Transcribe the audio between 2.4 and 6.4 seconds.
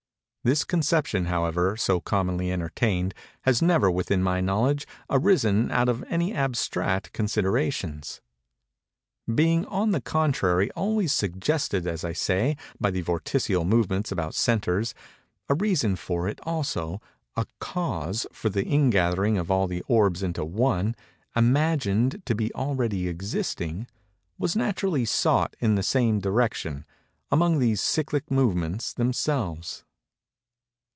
entertained, has never, within my knowledge, arisen out of any